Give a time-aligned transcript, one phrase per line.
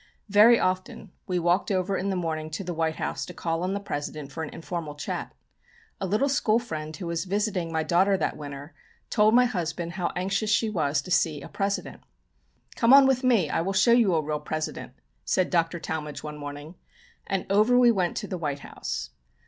[0.29, 3.75] Very often, we walked over in the morning to the White House to call on
[3.75, 5.31] the President for an informal chat.
[5.99, 8.73] A little school friend, who was visiting my daughter that winter,
[9.11, 12.01] told my husband how anxious she was to see a President.
[12.75, 14.93] "Come on with me, I will show you a real President,"
[15.23, 15.79] said Dr.
[15.79, 16.73] Talmage one morning,
[17.27, 19.11] and over we went to the White House.